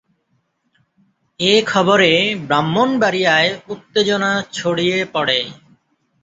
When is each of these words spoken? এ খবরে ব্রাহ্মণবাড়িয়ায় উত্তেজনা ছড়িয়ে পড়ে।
এ 1.39 1.53
খবরে 1.67 2.11
ব্রাহ্মণবাড়িয়ায় 2.47 3.51
উত্তেজনা 3.67 4.31
ছড়িয়ে 4.51 4.97
পড়ে। 5.13 5.39